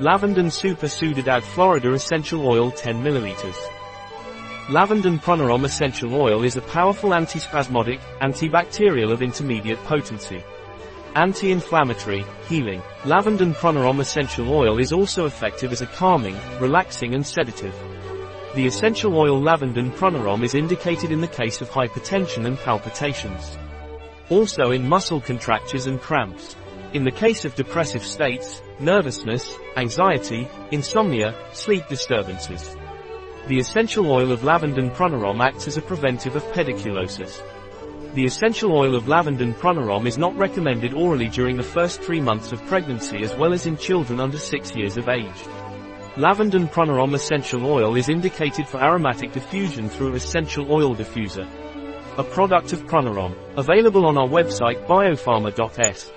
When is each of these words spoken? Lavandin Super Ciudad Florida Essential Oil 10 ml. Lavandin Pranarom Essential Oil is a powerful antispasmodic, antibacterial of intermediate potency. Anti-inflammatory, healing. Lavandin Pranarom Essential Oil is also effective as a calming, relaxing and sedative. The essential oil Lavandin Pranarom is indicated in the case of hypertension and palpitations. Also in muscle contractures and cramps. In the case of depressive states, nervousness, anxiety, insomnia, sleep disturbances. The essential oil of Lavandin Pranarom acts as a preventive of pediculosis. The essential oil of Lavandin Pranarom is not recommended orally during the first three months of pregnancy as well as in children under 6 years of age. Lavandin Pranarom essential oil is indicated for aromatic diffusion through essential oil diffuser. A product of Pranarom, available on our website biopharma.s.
Lavandin 0.00 0.50
Super 0.50 0.88
Ciudad 0.88 1.44
Florida 1.44 1.92
Essential 1.92 2.44
Oil 2.48 2.72
10 2.72 3.00
ml. 3.04 3.54
Lavandin 4.66 5.20
Pranarom 5.22 5.64
Essential 5.64 6.12
Oil 6.16 6.42
is 6.42 6.56
a 6.56 6.62
powerful 6.62 7.10
antispasmodic, 7.10 8.00
antibacterial 8.20 9.12
of 9.12 9.22
intermediate 9.22 9.78
potency. 9.84 10.42
Anti-inflammatory, 11.14 12.24
healing. 12.48 12.82
Lavandin 13.04 13.54
Pranarom 13.54 14.00
Essential 14.00 14.52
Oil 14.52 14.80
is 14.80 14.92
also 14.92 15.26
effective 15.26 15.70
as 15.70 15.80
a 15.80 15.86
calming, 15.86 16.36
relaxing 16.58 17.14
and 17.14 17.24
sedative. 17.24 17.74
The 18.56 18.66
essential 18.66 19.16
oil 19.16 19.40
Lavandin 19.40 19.92
Pranarom 19.92 20.42
is 20.42 20.56
indicated 20.56 21.12
in 21.12 21.20
the 21.20 21.28
case 21.28 21.60
of 21.60 21.70
hypertension 21.70 22.46
and 22.46 22.58
palpitations. 22.58 23.56
Also 24.28 24.72
in 24.72 24.88
muscle 24.88 25.20
contractures 25.20 25.86
and 25.86 26.00
cramps. 26.00 26.56
In 26.94 27.02
the 27.02 27.10
case 27.10 27.44
of 27.44 27.56
depressive 27.56 28.04
states, 28.04 28.62
nervousness, 28.78 29.58
anxiety, 29.76 30.46
insomnia, 30.70 31.34
sleep 31.52 31.88
disturbances. 31.88 32.76
The 33.48 33.58
essential 33.58 34.12
oil 34.12 34.30
of 34.30 34.42
Lavandin 34.42 34.94
Pranarom 34.94 35.40
acts 35.40 35.66
as 35.66 35.76
a 35.76 35.82
preventive 35.82 36.36
of 36.36 36.44
pediculosis. 36.52 37.42
The 38.14 38.24
essential 38.24 38.70
oil 38.70 38.94
of 38.94 39.06
Lavandin 39.06 39.54
Pranarom 39.54 40.06
is 40.06 40.18
not 40.18 40.36
recommended 40.36 40.94
orally 40.94 41.26
during 41.26 41.56
the 41.56 41.64
first 41.64 42.00
three 42.00 42.20
months 42.20 42.52
of 42.52 42.64
pregnancy 42.66 43.24
as 43.24 43.34
well 43.34 43.52
as 43.52 43.66
in 43.66 43.76
children 43.76 44.20
under 44.20 44.38
6 44.38 44.76
years 44.76 44.96
of 44.96 45.08
age. 45.08 45.42
Lavandin 46.14 46.70
Pranarom 46.70 47.14
essential 47.14 47.66
oil 47.66 47.96
is 47.96 48.08
indicated 48.08 48.68
for 48.68 48.80
aromatic 48.80 49.32
diffusion 49.32 49.88
through 49.88 50.14
essential 50.14 50.72
oil 50.72 50.94
diffuser. 50.94 51.48
A 52.18 52.22
product 52.22 52.72
of 52.72 52.86
Pranarom, 52.86 53.34
available 53.58 54.06
on 54.06 54.16
our 54.16 54.28
website 54.28 54.86
biopharma.s. 54.86 56.12